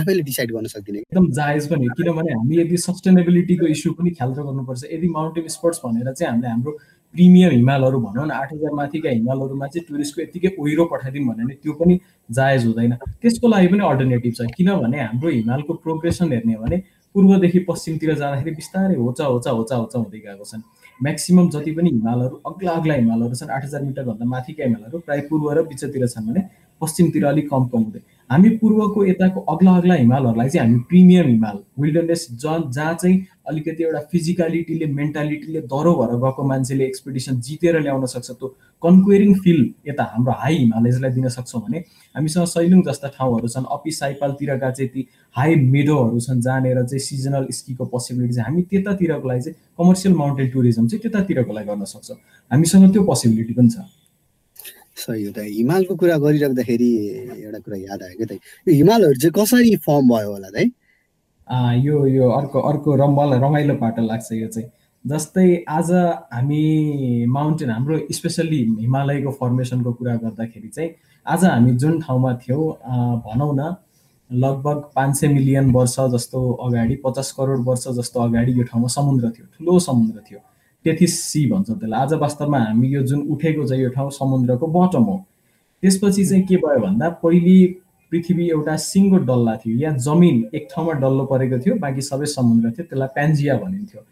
आफैले 0.00 0.22
डिसाइड 0.28 0.52
गर्न 0.52 0.66
सक्दिनँ। 0.74 0.98
एकदम 0.98 1.26
जायज 1.38 1.68
पनि 1.68 1.86
किनभने 1.96 2.32
हामी 2.32 2.56
यदि 2.60 2.76
सस्टेनेबिलिटीको 2.86 3.66
इस्यु 3.74 3.92
पनि 3.98 4.10
ख्याल 4.16 4.30
गर्नुपर्छ। 4.38 4.82
यदि 4.92 5.08
माउन्टेन 5.16 5.48
स्पोर्ट्स 5.56 5.80
भनेर 5.84 6.12
चाहिँ 6.12 6.30
हामीले 6.32 6.48
हाम्रो 6.48 6.72
प्रिमियम 7.14 7.50
हिमालहरू 7.50 8.00
भनौँ 8.00 8.26
न 8.26 8.30
आठ 8.30 8.52
हजार 8.52 8.72
माथिका 8.80 9.10
हिमालहरूमा 9.10 9.66
चाहिँ 9.66 9.84
टुरिस्टको 9.88 10.22
यत्तिकै 10.22 10.50
ओहिरो 10.56 10.84
पठाइदिउँ 10.92 11.26
भने 11.28 11.54
त्यो 11.60 11.72
पनि 11.76 11.94
जायज 12.30 12.66
हुँदैन। 12.66 12.92
त्यसको 13.20 13.48
लागि 13.48 13.68
पनि 13.68 13.82
अल्टरनेटिभ 13.90 14.32
छ 14.38 14.48
किनभने 14.56 14.98
हाम्रो 15.00 15.28
हिमालको 15.36 15.72
प्रोग्रेसन 15.84 16.32
हेर्ने 16.32 16.54
हो 16.54 16.62
भने 16.64 16.76
पूर्वदेखि 17.14 17.58
पश्चिमतिर 17.68 18.14
जाँदाखेरि 18.14 18.50
बिस्तारै 18.56 18.96
होचा 18.96 19.24
होचा 19.26 19.50
होचा 19.50 19.76
होचा 19.76 19.98
हुँदै 19.98 20.18
गएको 20.24 20.44
छन्। 20.46 20.62
म्याक्सिमम् 21.02 21.50
जति 21.50 21.70
पनि 21.72 21.90
हिमालहरू 21.90 22.40
अग्ला 22.46 22.72
अग्ला 22.72 22.94
हिमालहरू 22.94 23.34
छन् 23.34 23.50
आठ 23.50 23.64
हजार 23.64 23.82
मिटरभन्दा 23.82 24.24
माथिका 24.26 24.64
हिमालहरू 24.64 24.98
प्रायः 25.06 25.22
पूर्व 25.30 25.50
र 25.52 25.62
बिचतिर 25.68 26.06
छन् 26.06 26.26
भने 26.26 26.40
पश्चिमतिर 26.80 27.24
अलिक 27.26 27.48
कम 27.50 27.64
कम 27.72 27.82
हुँदै। 27.82 28.00
हामी 28.30 28.48
पूर्वको 28.60 29.04
यताको 29.04 29.40
अग्ला 29.52 29.76
अग्ला 29.76 29.94
हिमालहरूलाई 29.94 30.48
चाहिँ 30.48 30.66
हामी 30.66 30.80
प्रिमियम 30.90 31.26
हिमाल 31.26 31.58
विल्डरनेस 31.80 32.26
जहाँ 32.42 32.94
चाहिँ 32.94 33.16
अलिकति 33.50 33.82
एउटा 33.84 34.00
फिजिकलिटीले 34.12 34.86
मेन्टालिटीले 34.94 35.60
दह्रो 35.66 35.92
भएर 36.00 36.16
गएको 36.24 36.42
मान्छेले 36.48 36.84
एक्सपिडिसन 36.86 37.40
जितेर 37.46 37.80
ल्याउन 37.82 38.06
सक्छ। 38.06 38.30
त्यो 38.30 38.48
कन्क्वेरिङ 38.82 39.34
फिल 39.42 39.60
यता 39.88 40.04
हाम्रो 40.12 40.32
हाई 40.40 40.56
हिमालयजलाई 40.56 41.10
दिन 41.12 41.28
सक्छौँ 41.28 41.60
भने 41.62 41.78
हामीसँग 42.16 42.46
सैलुङ 42.46 42.82
जस्ता 42.88 43.08
ठाउँहरू 43.18 43.48
छन्। 43.48 43.66
अपी 43.76 43.90
साइपालतिरका 43.92 44.70
चाहिँ 44.70 44.90
ती 44.90 45.06
हाई 45.36 45.54
मेडोहरू 45.74 46.20
छन् 46.20 46.40
जहाँनिर 46.40 46.82
चाहिँ 46.82 47.04
सिजनल 47.04 47.46
स्कीको 47.58 47.84
पोसिबिलिटी 47.92 48.34
चाहिँ 48.34 48.46
हामी 48.46 48.62
त्यतातिरको 48.70 49.28
लागि 49.28 49.40
चाहिँ 49.40 49.56
कमर्सियल 49.78 50.14
माउन्टेन 50.14 50.48
टुरिज्म 50.50 50.86
चाहिँ 50.88 51.02
त्यतातिरको 51.02 51.52
लागि 51.52 51.66
गर्न 51.68 51.84
सक्छौँ। 51.84 52.18
हामीसँग 52.50 52.92
त्यो 52.92 53.02
पोसिबिलिटी 53.04 53.54
पनि 53.54 53.70
छ। 53.70 53.78
सही 55.00 55.24
हो 55.24 55.32
त। 55.32 55.38
हिमालको 55.40 55.94
कुरा 55.96 56.16
गरिराख्दाखेरि 56.18 56.90
एउटा 57.46 57.58
कुरा 57.64 57.76
याद 57.88 58.02
आयो 58.02 58.16
क्या 58.20 58.26
त? 58.26 58.32
यो 58.68 58.72
हिमालहरू 58.74 59.18
चाहिँ 59.22 59.32
कसरी 59.32 59.76
फर्म 59.86 60.04
भयो 60.12 60.30
होला 60.32 60.50
है? 60.56 60.64
यो 61.50 62.06
यो 62.06 62.30
अर्को 62.30 62.60
अर्को 62.60 62.94
रमाइलो 62.96 63.36
रमाइलो 63.46 63.74
पाटो 63.76 64.02
लाग्छ 64.02 64.32
यो 64.32 64.48
चाहिँ। 64.48 64.68
जस्तै 65.04 65.64
आज 65.68 65.90
हामी 66.32 67.26
माउन्टेन 67.26 67.70
हाम्रो 67.70 67.98
स्पेसल्ली 68.12 68.58
हिमालयको 68.80 69.30
फर्मेसनको 69.40 69.92
कुरा 69.92 70.14
गर्दाखेरि 70.16 70.68
चाहिँ 70.68 70.90
आज 71.26 71.44
हामी 71.44 71.72
जुन 71.76 72.00
ठाउँमा 72.00 72.32
थियौँ 72.42 72.64
भनौँ 73.26 73.54
न 73.54 73.74
लगभग 74.30 74.82
पाँच 74.96 75.16
सय 75.16 75.28
मिलियन 75.28 75.70
वर्ष 75.72 75.96
जस्तो 76.12 76.40
अगाडि 76.66 76.96
पचास 77.04 77.32
करोड 77.38 77.64
वर्ष 77.66 77.88
जस्तो 77.98 78.20
अगाडि 78.20 78.58
यो 78.58 78.64
ठाउँमा 78.64 78.88
समुद्र 78.88 79.30
थियो 79.30 79.46
ठुलो 79.58 79.78
समुद्र 79.78 80.20
थियो। 80.30 80.38
तेथिस 80.84 81.20
सी 81.22 81.44
भन्छ 81.50 81.70
त्यसलाई। 81.70 82.00
आज 82.00 82.12
वास्तवमा 82.20 82.58
हामी 82.58 82.88
यो 82.88 83.02
जुन 83.02 83.26
उठेको 83.32 83.66
छ 83.66 83.72
यो 83.80 83.88
ठाउँ 83.90 84.10
समुद्रको 84.10 84.66
बटम 84.76 85.02
हो। 85.02 85.16
त्यसपछि 85.82 86.24
चाहिँ 86.26 86.44
के 86.44 86.56
भयो 86.56 86.80
भन्दा 86.80 87.08
पहिले 87.24 87.56
पृथ्वी 88.12 88.48
एउटा 88.50 88.76
सिङ्गो 88.76 89.18
डल्ला 89.30 89.54
थियो। 89.56 89.76
यहाँ 89.78 89.96
जमिन 89.98 90.36
एक 90.54 90.68
ठाउँमा 90.70 90.92
डल्लो 91.02 91.24
परेको 91.32 91.58
थियो 91.64 91.74
बाँकी 91.78 92.02
सबै 92.02 92.26
समुद्र 92.26 92.70
थियो। 92.70 92.84
त्यसलाई 92.90 93.08
प्यान्जिया 93.14 93.56
भनिन्थ्यो। 93.62 94.02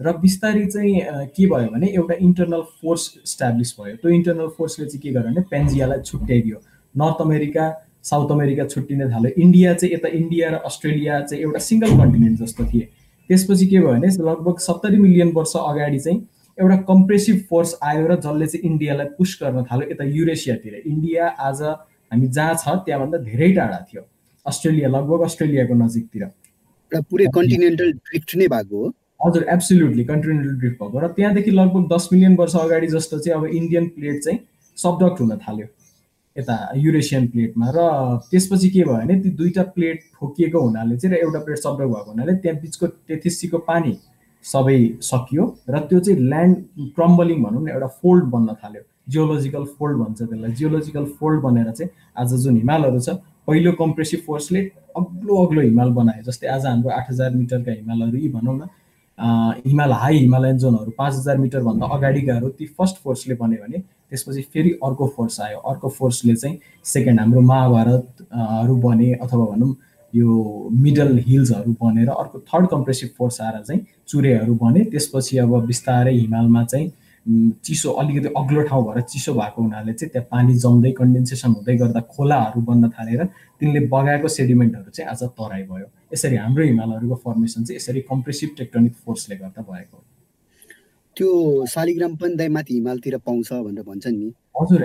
र 0.00 0.12
बिस्तारै 0.18 0.64
चाहिँ 0.66 1.30
के 1.36 1.46
भयो 1.46 1.68
भने 1.72 1.86
एउटा 1.86 2.14
इन्टरनल 2.26 2.62
फोर्स 2.80 3.02
इस्टाब्लिस 3.24 3.74
भयो। 3.80 3.96
त्यो 4.02 4.10
इन्टरनल 4.10 4.48
फोर्सले 4.56 4.86
चाहिँ 4.86 5.00
के 5.02 5.10
गर्यो 5.12 5.30
भने 5.30 5.40
पेन्जियालाई 5.50 6.00
छुट्याइदियो। 6.00 6.56
नर्थ 6.94 7.20
अमेरिका 7.22 7.64
साउथ 8.02 8.30
अमेरिका 8.32 8.64
छुट्टिन 8.66 9.10
थाल्यो। 9.12 9.30
इन्डिया 9.42 9.74
चाहिँ 9.74 9.94
यता 9.94 10.08
इन्डिया 10.08 10.48
र 10.50 10.54
अस्ट्रेलिया 10.66 11.20
चाहिँ 11.20 11.42
एउटा 11.42 11.58
सिङ्गल 11.68 11.90
कन्टिनेन्ट 11.98 12.38
जस्तो 12.40 12.64
थिए। 12.72 12.88
त्यसपछि 13.30 13.66
के 13.66 13.78
भयो 13.78 13.92
भने 13.92 14.08
लगभग 14.08 14.58
सत्तरी 14.58 14.96
मिलियन 14.98 15.30
वर्ष 15.36 15.52
अगाडि 15.56 15.98
चाहिँ 15.98 16.18
एउटा 16.58 16.76
कम्प्रेसिभ 16.88 17.36
फोर्स 17.50 17.78
आयो 17.82 18.06
र 18.06 18.16
जसले 18.16 18.46
चाहिँ 18.46 18.70
इन्डियालाई 18.70 19.06
पुस 19.18 19.38
गर्न 19.42 19.62
थाल्यो 19.70 19.90
यता 19.90 20.04
युरेसियातिर 20.04 20.82
इन्डिया 20.86 21.28
आज 21.38 21.62
हामी 22.12 22.26
जहाँ 22.28 22.54
छ 22.54 22.76
त्यहाँभन्दा 22.84 23.18
धेरै 23.24 23.52
टाढा 23.56 23.78
थियो। 23.88 24.02
अस्ट्रेलिया 24.46 24.88
लगभग 24.88 25.20
अस्ट्रेलियाको 25.24 25.74
नजिकतिर। 25.74 26.24
पुरै 27.10 27.26
कन्टिनेन्टल 27.34 27.92
ड्रिफ्ट 28.06 28.36
नै 28.36 28.48
भएको 28.54 28.76
हो। 28.78 28.88
हजुर 29.20 29.42
एब्सोल्युटली 29.48 30.04
कन्टिनेन्टल 30.04 30.54
ड्रिफ्ट 30.60 30.78
भएको। 30.82 30.98
र 31.00 31.08
त्यहाँदेखि 31.16 31.50
लगभग 31.50 31.88
दस 31.92 32.08
मिलियन 32.12 32.34
वर्ष 32.36 32.56
अगाडि 32.56 32.86
जस्तो 32.94 33.18
चाहिँ 33.18 33.38
अब 33.38 33.46
इन्डियन 33.46 33.86
प्लेट 33.96 34.22
चाहिँ 34.24 34.38
सबडक्ट 34.76 35.20
हुन 35.20 35.36
थाल्यो। 35.46 35.66
यता 36.36 36.56
युरेसियन 36.76 37.26
प्लेटमा 37.32 37.70
र 37.76 37.78
त्यसपछि 38.28 38.68
के 38.70 38.84
भयो 38.84 38.96
भने 38.96 39.14
ती 39.22 39.30
दुईवटा 39.40 39.62
प्लेट 39.72 39.98
ठोकिएको 40.12 40.60
हुनाले 40.60 40.96
चाहिँ 40.96 41.16
र 41.16 41.18
एउटा 41.20 41.40
प्लेट 41.44 41.58
सब्डक 41.58 41.88
भएको 41.92 42.10
हुनाले 42.10 42.34
त्यहाँ 42.44 42.60
बिचको 42.60 42.86
तेथिसीको 43.08 43.58
पानी 43.68 43.92
सबै 44.44 44.78
सकियो। 45.00 45.44
र 45.68 45.78
त्यो 45.88 46.00
चाहिँ 46.00 46.20
ल्यान्ड 46.20 46.56
क्रम्बलिङ 46.96 47.42
भनौँ 47.42 47.62
न 47.62 47.68
एउटा 47.68 47.88
फोल्ड 48.00 48.24
बन्न 48.32 48.54
थाल्यो। 48.60 48.82
जियोलोजिकल 49.08 49.64
फोल्ड 49.78 49.96
भन्छ 49.98 50.18
त्यसलाई। 50.22 50.52
जियोलोजिकल 50.52 51.04
फोल्ड 51.20 51.40
बनेर 51.42 51.70
चाहिँ 51.70 51.90
आज 52.18 52.34
जुन 52.42 52.56
हिमालहरू 52.56 53.00
छ 53.00 53.16
पहिलो 53.46 53.72
कम्प्रेसिभ 53.78 54.20
फोर्सले 54.26 54.60
अग्लो 54.96 55.36
अग्लो 55.46 55.60
हिमाल 55.62 55.90
बनायो 55.92 56.22
जस्तै 56.30 56.46
आज 56.48 56.66
हाम्रो 56.66 56.90
आठ 56.98 57.10
हजार 57.10 57.30
मिटरका 57.34 57.72
हिमालहरू 57.72 58.18
यी 58.18 58.28
भनौँ 58.28 58.56
न 58.58 58.68
हिमाल 59.66 59.92
हाई 59.92 60.18
हिमालयन 60.18 60.58
जोनहरू 60.58 60.92
पाँच 60.98 61.14
हजार 61.14 61.38
मिटरभन्दा 61.38 61.86
अगाडिकाहरू 61.96 62.48
ती 62.58 62.66
फर्स्ट 62.78 63.02
फोर्सले 63.04 63.34
बन्यो 63.40 63.64
भने 63.64 63.78
त्यसपछि 63.78 64.42
फेरि 64.52 64.70
अर्को 64.84 65.06
फोर्स 65.16 65.40
आयो। 65.40 65.58
अर्को 65.58 65.88
फोर्सले 65.88 66.34
चाहिँ 66.36 66.58
सेकेन्ड 66.84 67.20
हाम्रो 67.20 67.40
महाभारतहरू 67.40 68.76
बने 68.86 69.12
अथवा 69.14 69.44
भनौँ 69.44 69.74
यो 70.12 70.68
मिडल 70.86 71.18
हिल्सहरू 71.26 71.72
बनेर 71.82 72.08
अर्को 72.08 72.38
थर्ड 72.48 72.66
कम्प्रेसिभ 72.70 73.10
फोर्स 73.18 73.40
आएर 73.40 73.62
चाहिँ 73.62 73.80
चुरेहरू 74.08 74.54
बने। 74.62 74.84
त्यसपछि 74.92 75.38
अब 75.38 75.54
बिस्तारै 75.66 76.14
हिमालमा 76.14 76.64
चाहिँ 76.64 76.90
चिसो 77.26 77.90
अलिकति 77.92 78.28
अग्लो 78.36 78.62
ठाउँ 78.68 78.84
भएर 78.84 79.00
चिसो 79.02 79.32
भएको 79.34 79.62
हुनाले 79.62 79.92
चाहिँ 79.92 80.10
त्यहाँ 80.12 80.26
पानी 80.30 80.54
जम्दै 80.58 80.90
कन्डेन्सेसन 80.92 81.50
हुँदै 81.52 81.76
गर्दा 81.76 82.00
खोलाहरू 82.10 82.60
बन्न 82.60 82.88
थालेर 82.90 83.24
तिनले 83.60 83.80
बगाएको 83.86 84.28
सेडिमेन्टहरू 84.28 84.90
चाहिँ 84.90 85.10
आज 85.10 85.22
तराई 85.38 85.62
भयो। 85.62 85.86
यसरी 86.14 86.36
हाम्रो 86.36 86.64
हिमालहरूको 86.64 87.16
फर्मेसन 87.24 87.64
चाहिँ 87.64 87.76
यसरी 87.76 88.00
कम्प्रेसिभ 88.10 88.50
टेक्टोनिक 88.58 88.94
फोर्सले 89.04 89.36
गर्दा 89.36 89.62
भएको 89.62 90.04
त्यो 91.16 91.30
शालिग्राम 91.70 92.16
पनि 92.16 92.34
दाइ 92.36 92.48
माथि 92.48 92.74
हिमालतिर 92.74 93.16
पाउँछ 93.26 93.52
भनेर 93.52 93.84
भन्छन् 93.84 94.16
नि। 94.18 94.32
हजुर 94.60 94.80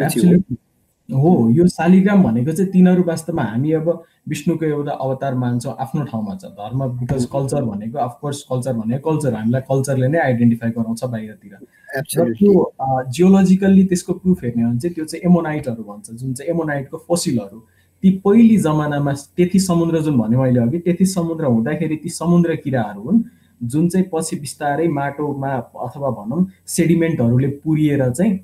हो। 1.10 1.50
यो 1.56 1.68
शालिग्राम 1.68 2.24
भनेको 2.24 2.52
चाहिँ 2.52 2.72
तिनीहरू 2.72 3.04
वास्तवमा 3.08 3.44
हामी 3.44 3.72
अब 3.74 3.88
विष्णुको 4.30 4.66
एउटा 4.66 4.92
अवतार 4.92 5.36
मान्छौँ 5.40 5.76
आफ्नो 5.80 6.04
ठाउँमा 6.06 6.36
छ। 6.36 6.46
धर्म 6.52 6.84
बिकज 7.00 7.26
कल्चर 7.32 7.64
भनेको 7.64 7.98
अफकोर्स 7.98 8.42
कल्चर 8.52 8.74
भनेको 8.74 9.10
कल्चर। 9.10 9.34
हामीलाई 9.34 9.62
कल्चरले 9.70 10.08
नै 10.08 10.20
आइडेन्टिफाई 10.20 10.70
गराउँछ 10.78 11.04
बाहिरतिर। 11.06 11.56
त्यो 12.02 12.72
जियोलोजिकल्ली 13.12 13.84
त्यसको 13.86 14.14
प्रुफ 14.14 14.44
हेर्ने 14.44 14.64
हो 14.64 14.70
भने 14.70 14.80
चाहिँ 14.80 14.94
त्यो 14.96 15.06
चाहिँ 15.06 15.24
एमोनाइटहरू 15.26 15.84
भन्छ 15.84 16.12
जुन 16.12 16.34
चाहिँ 16.34 16.52
एमोनाइटको 16.52 16.98
फोसिलहरू 16.98 17.60
ती 18.04 18.10
पहिली 18.26 18.58
जमानामा 18.58 19.14
तेथी 19.38 19.60
समुद्र 19.60 20.02
जुन 20.02 20.18
भने 20.18 20.38
मैले 20.38 20.60
अघि 20.60 20.80
तेथी 20.80 21.06
समुद्र 21.06 21.46
हुँदाखेरि 21.46 21.96
ती 21.96 22.10
समुद्र 22.10 22.56
किराहरू 22.56 23.02
हुन् 23.02 23.24
जुन 23.64 23.88
चाहिँ 23.90 24.08
पछि 24.14 24.36
बिस्तारै 24.36 24.88
माटोमा 24.88 25.54
अथवा 25.84 26.10
भनौँ 26.12 26.46
सेडिमेन्टहरूले 26.68 27.48
पुरिएर 27.48 28.10
चाहिँ 28.10 28.40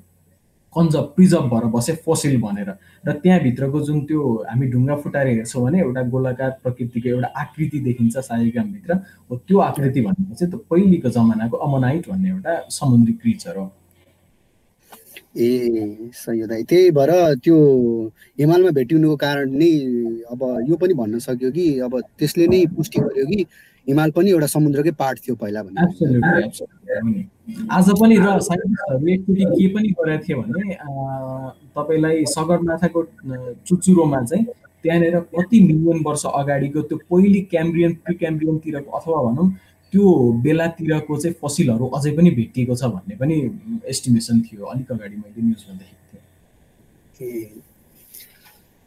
कन्जर्भ 0.76 1.04
प्रिजर्भ 1.16 1.44
भएर 1.50 1.64
बसे 1.74 1.92
फोसिल 2.04 2.40
भनेर। 2.40 2.70
र 3.04 3.12
त्यहाँभित्रको 3.22 3.80
जुन 3.80 4.00
त्यो 4.06 4.20
हामी 4.48 4.66
ढुङ्गा 4.70 4.96
फुटाएर 4.96 5.26
हेर्छौँ 5.28 5.62
भने 5.64 5.78
एउटा 5.80 6.02
गोलाकार 6.08 6.50
प्रकृतिको 6.62 7.08
एउटा 7.08 7.28
आकृति 7.40 7.78
देखिन्छ 7.80 8.16
साइग्रामभित्र 8.18 8.94
हो 9.30 9.36
त्यो 9.36 9.58
आकृति 9.60 10.00
भनेको 10.00 10.34
चाहिँ 10.34 10.50
त्यो 10.50 10.60
पहिलेको 10.70 11.08
जमानाको 11.10 11.56
अमोनाइट 11.56 12.08
भन्ने 12.10 12.28
एउटा 12.30 12.60
समुद्री 12.70 13.12
क्रिचर 13.22 13.56
हो। 13.56 13.70
ए 15.36 16.10
सही 16.14 16.46
दाइ 16.46 16.62
त्यही 16.62 16.90
भएर 16.94 17.10
त्यो 17.44 17.56
हिमालमा 18.40 18.70
भेटिनुको 18.70 19.16
कारण 19.16 19.50
नै 19.58 19.70
अब 20.30 20.42
यो 20.68 20.76
पनि 20.76 20.94
भन्न 20.94 21.18
सक्यो 21.18 21.50
कि 21.50 21.66
अब 21.86 22.00
त्यसले 22.18 22.46
नै 22.46 22.64
पुष्टि 22.76 23.00
गर्यो 23.00 23.26
कि 23.26 23.46
हिमाल 23.88 24.10
पनि 24.16 24.30
एउटा 24.30 24.46
समुद्रकै 24.46 24.92
पार्ट 25.00 25.18
थियो 25.26 25.34
पहिला 25.42 25.62
भने 25.62 25.80
आज 27.70 27.86
पनि 28.00 28.16
र 28.16 28.38
साइन्टिस्टहरूले 28.48 29.12
एकचोटि 29.14 29.44
के 29.44 29.66
पनि 29.74 29.88
गरेका 29.98 30.22
थिए 30.24 30.36
भने 30.36 30.74
तपाईँलाई 31.76 32.24
सगरमाथाको 32.34 33.00
चुचुरोमा 33.68 34.20
चाहिँ 34.24 34.44
त्यहाँनिर 34.84 35.16
कति 35.34 35.58
मिलियन 35.60 35.98
वर्ष 36.06 36.24
अगाडिको 36.32 36.80
त्यो 36.88 36.96
पहिली 37.10 37.40
क्याम्ब्रियन 37.52 37.92
प्रि 38.04 38.14
क्याम्ब्रियनतिरको 38.22 38.90
अथवा 38.98 39.18
भनौँ 39.26 39.48
त्यो 39.92 40.04
बेलातिरको 40.44 41.16
चाहिँ 41.16 41.34
फसिलहरू 41.42 41.86
अझै 41.96 42.10
पनि 42.16 42.30
भेटिएको 42.38 42.74
छ 42.76 42.82
भन्ने 42.94 43.14
पनि 43.16 43.34
एस्टिमेसन 43.92 44.40
थियो। 44.46 44.64
अलिक 44.72 44.88
अगाडि 44.92 45.16
मैले 45.16 45.40
न्युजमा 45.42 45.74
देखेको 45.80 46.18
थिएँ। 47.20 47.46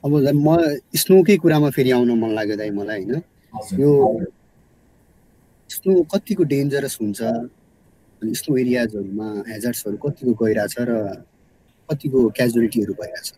अब 0.04 0.12
म 0.36 0.48
स्नोकै 1.02 1.38
कुरामा 1.44 1.70
फेरि 1.78 1.92
आउन 1.98 2.12
मन 2.20 2.32
लाग्यो 2.38 2.56
दाइ 2.58 2.70
मलाई 2.80 3.04
होइन? 3.04 3.22
यो 3.82 3.90
स्नो 5.70 6.02
कतिको 6.14 6.44
डेन्जरस 6.54 6.98
हुन्छ? 7.02 7.22
अनि 8.22 8.34
स्नो 8.36 8.58
एरियाजहरूमा 8.58 9.28
हेजर्ट्सहरू 9.48 9.98
कतिको 10.06 10.34
गइरहेछ 10.44 10.76
र 10.90 10.92
कतिको 11.90 12.20
क्याजुअलिटीहरू 12.38 12.94
भइरहेछ? 13.02 13.34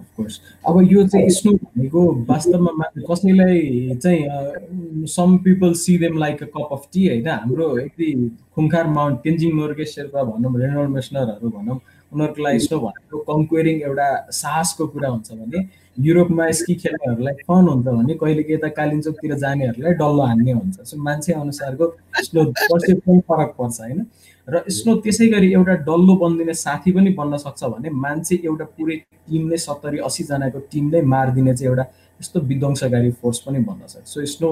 अफकोर्स 0.00 0.40
अब 0.66 0.76
यो 0.92 1.06
चाहिँ 1.08 1.30
स्नो 1.30 1.52
भनेको 1.54 2.00
वास्तवमा 2.28 2.86
कसैलाई 3.10 3.96
चाहिँ 4.02 5.06
some 5.08 5.36
people 5.44 5.72
see 5.82 5.96
them 5.98 6.18
like 6.18 6.42
a 6.42 6.46
cup 6.54 6.68
of 6.72 6.88
tea 6.92 7.06
होइन? 7.08 7.28
हाम्रो 7.28 7.66
यति 7.78 8.08
खुङखार 8.54 8.86
माउन्ट 8.96 9.18
तेन्जिङ 9.24 9.56
नोर्गे 9.56 9.84
शेर्पा 9.94 10.22
भनौँ 10.30 10.52
रेनोल्ड 10.60 10.90
मेसनरहरू 10.90 11.50
भनौँ 11.50 11.78
उनीहरूको 12.14 12.42
लागि 12.42 12.58
स्नो 12.66 12.78
भनेको 12.80 13.18
कन्क्वेरिङ 13.30 13.80
एउटा 13.88 14.08
साहसको 14.40 14.86
कुरा 14.94 15.08
हुन्छ 15.08 15.32
भने 15.40 15.62
युरोपमा 15.98 16.50
स्की 16.58 16.74
खेल्नेहरूलाई 16.82 17.34
फन 17.48 17.68
हुन्छ 17.68 17.86
भने 17.86 18.14
कहिले 18.22 18.42
के 18.42 18.52
यता 18.54 18.68
कालिम्चोकतिर 18.78 19.34
जानेहरूलाई 19.44 19.92
डल्लो 20.02 20.22
हान्ने 20.30 20.52
हुन्छ। 20.52 20.76
सो 20.90 20.96
मान्छे 21.08 21.32
अनुसारको 21.32 21.86
स्नो 22.26 22.44
पर्सेप्सन 22.60 23.20
फरक 23.28 23.54
पर्छ 23.58 23.80
होइन? 23.80 24.06
र 24.48 24.62
स्नो 24.68 24.94
त्यसै 25.04 25.26
गरी 25.34 25.52
एउटा 25.52 25.74
डल्लो 25.88 26.14
बनिदिने 26.22 26.54
साथी 26.62 26.92
पनि 26.92 27.10
बन्न 27.20 27.36
सक्छ 27.44 27.64
भने 27.74 27.90
मान्छे 28.06 28.40
एउटा 28.44 28.64
पुरै 28.78 28.96
टिम 29.28 29.46
नै 29.50 29.56
सत्तरी 29.66 29.98
असीजनाको 30.08 30.58
टिमले 30.72 31.02
मारिदिने 31.12 31.54
चाहिँ 31.56 31.70
एउटा 31.70 31.84
यस्तो 32.20 32.40
विध्वंसकारी 32.50 33.10
फोर्स 33.20 33.38
पनि 33.46 33.58
बन्न 33.68 33.86
सक्छ। 33.94 34.06
So 34.08 34.26
snow 34.34 34.50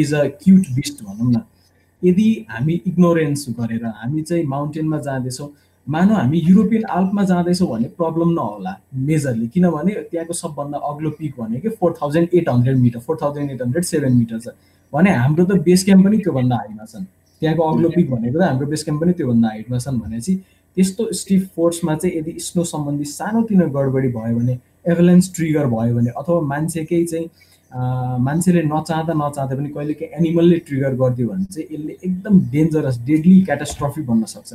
is 0.00 0.14
a 0.14 0.24
cute 0.44 0.70
beast 0.76 1.02
भनौँ 1.04 1.30
न। 1.32 1.42
यदि 2.02 2.28
हामी 2.50 2.74
इग्नोरेन्स 2.86 3.46
गरेर 3.58 3.84
हामी 3.84 4.22
चाहिँ 4.22 4.44
माउन्टेनमा 4.46 4.98
जाँदैछौँ 5.06 5.48
मानव 5.86 6.14
हामी 6.14 6.38
युरोपियन 6.40 6.84
आल्पमा 6.90 7.22
जाँदैछौँ 7.24 7.68
भने 7.68 7.88
प्रब्लम 7.98 8.30
नहोला 8.32 8.76
मेजरली। 9.08 9.46
किनभने 9.54 9.92
त्यहाँको 10.10 10.32
सबभन्दा 10.34 10.78
अग्लो 10.90 11.10
पिक 11.18 11.34
भनेको 11.38 11.70
four 11.80 11.94
thousand 12.00 12.28
eight 12.34 12.48
hundred 12.48 12.78
metre 12.78 12.98
four 13.00 13.18
thousand 13.22 13.50
eight 13.50 13.62
hundred 13.62 13.84
seven 13.84 14.16
metre 14.16 14.38
छ। 14.40 14.48
भने 14.92 15.10
हाम्रो 15.12 15.44
त 15.44 15.60
बेस 15.60 15.84
क्याम्प 15.84 16.04
पनि 16.06 16.18
त्योभन्दा 16.24 16.56
हाइटमा 16.56 16.84
छन्। 16.84 17.04
त्यहाँको 17.42 17.62
अग्लो 17.62 17.88
पिक 17.94 18.10
भनेको 18.10 18.38
त 18.38 18.42
हाम्रो 18.42 18.66
बेस 18.66 18.84
क्याम्प 18.84 19.02
पनि 19.02 19.12
त्योभन्दा 19.12 19.48
हाइटमा 19.48 19.78
छन् 19.78 20.00
भनेपछि 20.00 20.34
त्यस्तो 20.76 21.12
स्टिफ 21.12 21.48
फोर्समा 21.56 21.94
चाहिँ 21.94 22.16
यदि 22.18 22.32
स्नो 22.40 22.64
सम्बन्धी 22.64 23.04
सानोतिनो 23.04 23.66
गडबडी 23.76 24.08
भयो 24.16 24.38
भने 24.38 24.58
एभलेन्स 24.88 25.32
ट्रिगर 25.34 25.66
भयो 25.74 25.94
भने 25.96 26.10
अथवा 26.10 26.40
मान्छेकै 26.52 27.04
चाहिँ 27.04 27.28
मान्छेले 28.24 28.62
नचाहँदा 28.62 29.12
नचाहँदा 29.20 29.56
पनि 29.56 29.68
कहिले 29.68 29.94
काहीँ 30.00 30.12
एनिमलले 30.18 30.58
ट्रिगर 30.66 30.94
गरिदियो 30.94 31.28
भने 31.28 31.44
चाहिँ 31.54 31.66
यसले 31.74 31.96
एकदम 32.04 32.40
डेन्जरस 32.54 32.98
डेडली 33.06 33.40
क्याटास्ट्रफी 33.44 34.02
बन्न 34.10 34.24
सक्छ। 34.34 34.52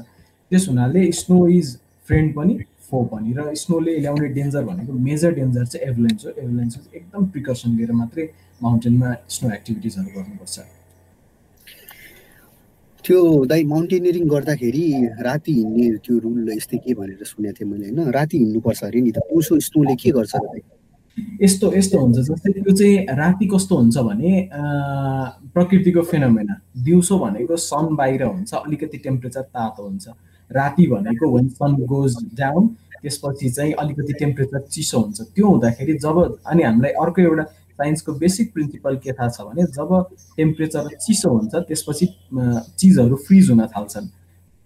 त्यस 0.51 0.67
हुनाले 0.69 1.11
स्नो 1.11 1.47
इज 1.47 1.77
फ्रेन्ड 2.07 2.33
पनि 2.35 2.53
फो 2.89 3.03
पनि 3.05 3.33
र 3.37 3.53
स्नोले 3.55 3.97
ल्याउने 3.99 4.27
डेन्जर 4.33 4.63
भनेको 4.65 4.93
मेजर 5.07 5.31
डेन्जर 5.33 5.65
चाहिँ 5.65 5.87
एभलेन्स 5.89 6.25
हो। 6.25 6.31
एभलेन्स 6.43 6.79
एकदम 6.95 7.25
प्रिकसन 7.33 7.75
लिएर 7.77 7.91
मात्रै 7.93 8.23
माउन्टेनमा 8.61 9.09
स्नो 9.29 9.51
एक्टिभिटिजहरू 9.53 10.09
गर्नुपर्छ। 10.15 10.59
त्यो 13.05 13.19
दाइ 13.45 13.63
माउन्टेनियरिङ 13.65 14.27
गर्दाखेरि 14.27 14.85
राति 15.27 15.53
हिँड्ने 15.53 15.85
त्यो 16.05 16.17
रुल 16.23 16.49
यस्तै 16.51 16.77
के 16.77 16.93
भनेर 16.93 17.23
सुनेको 17.25 17.53
थिएँ 17.59 17.69
मैले 17.69 17.85
होइन? 17.85 18.09
राति 18.11 18.37
हिँड्नुपर्छ 18.37 18.83
अरे 18.83 19.01
नि 19.01 19.11
त। 19.11 19.17
दिउँसो 19.29 19.59
स्नोले 19.69 19.95
के 20.01 20.09
गर्छ 20.17 20.33
यस्तो 21.41 21.73
यस्तो 21.73 21.99
हुन्छ 21.99 22.17
जस्तै 22.17 22.51
त्यो 22.51 22.73
चाहिँ 22.73 23.05
राति 23.21 23.45
कस्तो 23.53 23.75
हुन्छ 23.77 23.97
भने 24.07 24.31
प्रकृतिको 25.53 26.01
फेनोमेना 26.09 26.55
दिउँसो 26.85 27.19
भनेको 27.19 27.55
सन 27.59 27.95
बाहिर 27.95 28.23
हुन्छ 28.23 28.53
अलिकति 28.55 28.97
टेम्परेचर 28.97 29.41
तातो 29.53 29.83
हुन्छ। 29.83 30.07
राति 30.51 30.87
भनेको 30.87 31.29
वेन 31.35 31.47
सन 31.49 31.75
गोज 31.85 32.15
डाउन 32.37 32.67
त्यसपछि 33.01 33.49
चाहिँ 33.49 33.73
अलिकति 33.79 34.13
टेम्परेचर 34.19 34.59
चिसो 34.67 34.99
हुन्छ। 34.99 35.21
त्यो 35.35 35.47
हुँदाखेरि 35.47 35.93
जब 35.97 36.17
अनि 36.45 36.63
हामीलाई 36.63 36.91
अर्को 37.03 37.21
एउटा 37.21 37.43
साइन्सको 37.79 38.13
बेसिक 38.19 38.53
प्रिन्सिपल 38.53 38.95
के 39.03 39.11
थाहा 39.13 39.29
छ 39.29 39.41
भने 39.41 39.63
जब 39.71 39.91
टेम्परेचर 40.37 40.87
चिसो 40.95 41.29
हुन्छ 41.29 41.55
त्यसपछि 41.55 42.05
चिजहरू 42.79 43.15
फ्रिज 43.27 43.49
हुन 43.49 43.65
थाल्छन्। 43.75 44.07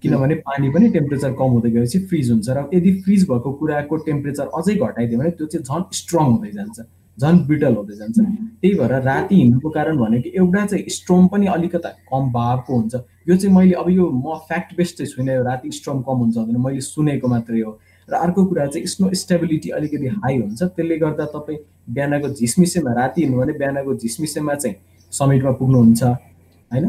किनभने 0.04 0.36
पानी 0.48 0.70
पनि 0.70 0.90
टेम्परेचर 0.90 1.32
कम 1.40 1.50
हुँदै 1.56 1.70
गएपछि 1.72 2.00
फ्रिज 2.10 2.32
हुन्छ। 2.32 2.50
र 2.50 2.70
यदि 2.74 2.92
फ्रिज 3.04 3.28
भएको 3.30 3.52
कुराको 3.60 3.98
टेम्परेचर 4.10 4.46
अझै 4.58 4.76
घटाइदियो 4.76 5.20
भने 5.20 5.32
त्यो 5.38 5.48
चाहिँ 5.48 5.64
झन् 5.64 5.84
स्ट्रङ 5.94 6.26
हुँदै 6.26 6.52
जान्छ। 6.52 6.80
झन् 7.18 7.40
ब्रिटल 7.48 7.76
हुँदै 7.76 7.96
जान्छ। 7.96 8.20
त्यही 8.20 8.74
भएर 8.76 8.94
राति 9.02 9.36
हिँड्नुको 9.36 9.70
कारण 9.70 9.98
भनेको 9.98 10.30
एउटा 10.36 10.66
चाहिँ 10.66 10.90
स्ट्रम 10.90 11.28
पनि 11.28 11.46
अलिकता 11.48 11.90
कम 12.10 12.32
भावको 12.34 12.76
हुन्छ। 12.76 12.96
यो 13.30 13.36
चाहिँ 13.36 13.56
मैले 13.56 13.74
अब 13.74 13.90
यो 13.90 14.10
म 14.10 14.36
फ्याक्ट 14.48 14.76
बेस्ड 14.78 14.98
चाहिँ 14.98 15.12
छुइनँ 15.12 15.44
राति 15.44 15.72
स्ट्रम 15.72 16.02
कम 16.02 16.18
हुन्छ 16.24 16.38
भनेर 16.38 16.58
मैले 16.58 16.82
सुनेको 16.82 17.28
मात्रै 17.28 17.62
हो। 17.62 17.72
र 18.08 18.14
अर्को 18.14 18.46
कुरा 18.46 18.66
चाहिँ 18.66 18.88
स्नो 18.88 19.14
स्टेबिलिटी 19.14 19.70
अलिकति 19.70 20.08
हाई 20.08 20.38
हुन्छ। 20.38 20.64
त्यसले 20.64 20.98
गर्दा 20.98 21.26
तपाईँ 21.36 21.60
बिहानको 21.90 22.30
झिसमिसेमा 22.30 22.92
राति 22.94 23.22
हिँड्नु 23.22 23.40
भने 23.42 23.54
बिहानको 23.54 23.96
झिसमिसेमा 23.96 24.54
चाहिँ 24.56 24.76
समिटमा 25.12 25.52
पुग्नुहुन्छ 25.52 26.04
होइन? 26.04 26.86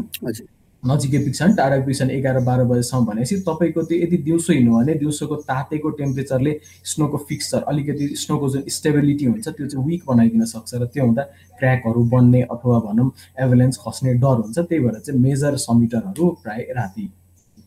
नजिकै 0.87 1.19
पुग्छन् 1.19 1.55
टाढा 1.57 1.77
पुग्छन् 1.81 2.11
एघार 2.11 2.39
बाह्र 2.47 2.63
बजीसम्म 2.69 3.05
भनेपछि 3.05 3.35
तपाईँको 3.47 3.83
त्यो 3.89 3.97
यदि 3.97 4.17
दिउँसो 4.25 4.53
हिँड्नु 4.53 4.73
भने 4.75 4.93
दिउँसोको 4.95 5.35
तातेको 5.49 5.89
टेम्परेचरले 5.99 6.53
स्नोको 6.91 7.17
फिक्सचर 7.29 7.61
अलिकति 7.67 8.07
स्नोको 8.23 8.49
जुन 8.49 8.63
स्टेबिलिटी 8.75 9.25
हुन्छ 9.25 9.47
त्यो 9.47 9.67
चाहिँ 9.67 9.85
विक 9.87 10.03
बनाइदिन 10.07 10.45
सक्छ 10.45 10.73
र 10.75 10.85
त्यो 10.93 11.05
हुँदा 11.05 11.23
क्र्याकहरू 11.59 12.03
बन्ने 12.13 12.41
अथवा 12.53 12.79
भनौँ 12.85 13.11
एभलेन्स 13.45 13.77
खस्ने 13.85 14.13
डर 14.21 14.37
हुन्छ 14.43 14.57
त्यही 14.59 14.83
भएर 14.83 14.99
चाहिँ 14.99 15.21
मेजर 15.21 15.57
समिटरहरू 15.65 16.29
प्राय 16.43 16.61
राति 16.77 17.09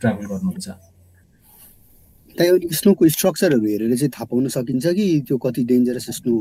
ट्राभल 0.00 0.26
गर्नुहुन्छ। 0.26 0.68
स्नोको 2.38 3.08
स्ट्रक्चरहरू 3.08 3.66
हेरेर 3.66 3.96
चाहिँ 3.96 4.10
थाहा 4.14 4.24
पाउन 4.30 4.48
सकिन्छ 4.48 4.86
कि 4.94 5.06
त्यो 5.26 5.36
कति 5.42 5.62
डेन्जरस 5.64 6.06
स्नो 6.18 6.34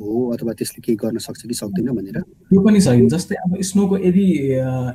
हो 0.00 0.10
अथवा 0.34 0.52
त्यसले 0.58 0.80
केही 0.82 0.96
गर्न 0.98 1.18
सक्छ 1.18 1.42
कि 1.46 1.54
सक्दैन 1.54 1.88
भनेर। 1.94 2.18
त्यो 2.50 2.60
पनि 2.60 2.80
सकिन्छ 2.80 3.14
जस्तै 3.14 3.36
अब 3.46 3.60
स्नोको 3.62 3.98
यदि 3.98 4.26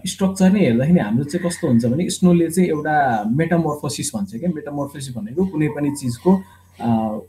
स्ट्रक्चर 0.04 0.52
नै 0.52 0.60
हेर्दाखेरि 0.60 1.00
हाम्रो 1.00 1.24
चाहिँ 1.32 1.48
कस्तो 1.48 1.68
हुन्छ 1.68 1.86
भने 1.86 2.10
स्नोले 2.10 2.50
चाहिँ 2.50 2.70
एउटा 2.70 2.96
मेटामोर्फोसिस 3.40 4.12
भन्छ 4.16 4.32
क्या। 4.36 4.52
मेटामोर्फोसिस 4.52 5.16
भनेको 5.16 5.46
कुनै 5.48 5.68
पनि 5.76 5.90
चिजको 5.96 6.32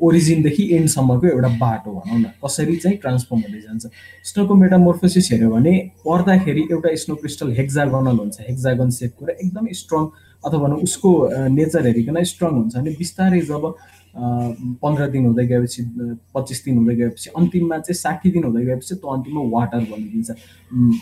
ओरिजिनदेखि 0.01 0.65
एन्डसम्मको 0.75 1.27
एउटा 1.29 1.49
बाटो 1.63 1.91
भनौँ 1.95 2.19
न। 2.19 2.27
कसरी 2.45 2.77
चाहिँ 2.83 2.97
ट्रान्सफर्म 2.99 3.41
हुँदै 3.47 3.61
जान्छ। 3.61 3.87
स्नोको 4.25 4.55
मेटामोर्फोसिस 4.55 5.33
हेऱ्यो 5.33 5.51
भने 5.55 5.75
पर्दाखेरि 6.03 6.63
एउटा 6.73 6.95
स्नो 7.05 7.15
क्रिस्टल 7.23 7.53
हेक्जागनल 7.61 8.17
हुन्छ। 8.19 8.37
हेक्जागन 8.49 8.91
सेपको 8.91 9.23
र 9.27 9.31
एकदमै 9.39 9.73
स्ट्रङ 9.81 10.03
अथवा 10.47 10.59
भनौँ 10.65 10.79
उसको 10.87 11.11
नेचर 11.51 11.87
हेरिकन 11.87 12.23
स्ट्रङ 12.31 12.53
हुन्छ। 12.55 12.75
भने 12.77 12.91
बिस्तारै 12.99 13.41
जब 13.51 13.65
पन्ध्र 14.17 15.07
दिन 15.11 15.27
हुँदै 15.27 15.47
गएपछि 15.47 15.83
पच्चिस 16.35 16.65
दिन 16.65 16.77
हुँदै 16.79 16.95
गएपछि 16.97 17.31
अन्तिममा 17.37 17.79
चाहिँ 17.79 17.99
साठी 17.99 18.31
दिन 18.31 18.45
हुँदै 18.45 18.65
गएपछि 18.65 18.95
त्यो 18.95 19.11
अन्तिममा 19.11 19.43
वाटर 19.57 19.81
बनिदिन्छ 19.91 20.31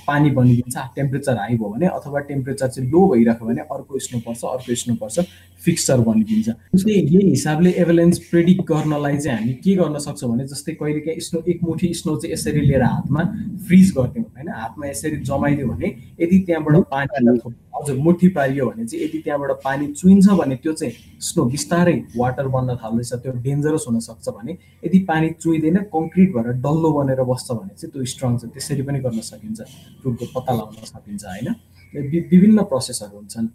पानी 0.06 0.30
बनिदिन्छ 0.30 0.76
टेम्परेचर 0.96 1.36
हाई 1.38 1.56
भयो 1.56 1.68
भने 1.68 1.86
अथवा 1.86 2.20
टेम्परेचर 2.30 2.68
चाहिँ 2.68 2.90
लो 2.90 3.06
भइरहेको 3.08 3.46
भने 3.46 3.60
अर्को 3.60 3.98
स्नो 3.98 4.20
पर्छ 4.26 4.44
अर्को 4.44 4.74
स्नो 4.74 4.94
पर्छ। 5.02 5.20
फिक्सचर 5.64 6.00
बनिदिन्छ 6.06 6.48
जस्तै 6.48 6.92
यही 6.92 7.28
हिसाबले 7.28 7.70
एभलेन्स 7.78 8.18
प्रेडिक्ट 8.30 8.62
गर्नलाई 8.70 9.16
चाहिँ 9.18 9.38
हामी 9.38 9.52
के 9.64 9.74
गर्न 9.76 9.98
सक्छौँ 10.06 10.30
भने 10.30 10.46
जस्तै 10.48 10.72
कहिले 10.80 11.00
काहीँ 11.00 11.20
स्नो 11.20 11.42
एक 11.48 11.60
मुठी 11.64 11.92
स्नो 11.94 12.16
चाहिँ 12.16 12.32
यसरी 12.32 12.60
लिएर 12.60 12.82
हातमा 12.82 13.24
फ्रिज 13.66 13.92
गरिदिउँ 13.98 14.24
होइन? 14.26 14.48
हातमा 14.48 14.86
यसरी 14.86 15.16
जमाइदियो 15.22 15.68
भने 15.68 15.94
यदि 16.20 16.38
त्यहाँबाट 16.46 16.84
पानी 16.90 17.38
हजुर 17.76 17.96
मुठी 17.96 18.28
पारियो 18.34 18.66
भने 18.66 18.86
चाहिँ 18.86 19.04
यदि 19.04 19.18
त्यहाँबाट 19.18 19.50
पानी 19.64 19.86
चुइन्छ 19.92 20.28
भने 20.40 20.56
त्यो 20.62 20.72
चाहिँ 20.72 20.94
स्नो 21.20 21.44
बिस्तारै 21.54 21.96
वाटर 22.16 22.48
बन्न 22.48 22.76
थाल्दैछ 23.02 23.22
त्यो 23.22 23.32
डेन्जरस 23.42 23.84
हुनसक्छ 23.88 24.28
भने 24.28 24.52
यदि 24.84 24.98
पानी 25.10 25.30
चुइँदैन 25.42 25.76
कङ्क्रिट 25.94 26.28
भएर 26.34 26.52
डल्लो 26.62 26.90
बनेर 26.92 27.22
बस्छ 27.22 27.48
भने 27.52 27.74
चाहिँ 27.74 27.92
त्यो 27.92 28.04
स्ट्रङ 28.04 28.38
छ 28.38 28.44
त्यसरी 28.54 28.82
पनि 28.82 28.98
गर्न 29.00 29.20
सकिन्छ 29.20 29.60
रुखको 30.04 30.24
पत्ता 30.34 30.52
लगाउन 30.52 30.84
सकिन्छ 30.86 31.24
होइन? 31.24 31.48
विभिन्न 31.94 32.62
प्रोसेसहरू 32.70 33.16
हुन्छन्। 33.16 33.48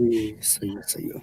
ए 0.00 0.36
सही 0.42 0.70
सही 0.86 1.08
हो। 1.08 1.20